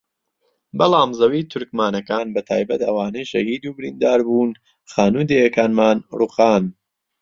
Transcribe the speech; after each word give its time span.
بەڵام 0.79 1.09
زەوی 1.19 1.47
تورکمانەکان 1.51 2.25
بەتایبەت 2.35 2.81
ئەوانەی 2.87 3.29
شەهید 3.31 3.61
و 3.65 3.75
بریندار 3.77 4.19
بوون 4.27 4.51
خانوو 4.93 5.21
و 5.25 5.27
دێیەکانمان 5.29 5.97
رووخان 6.17 6.63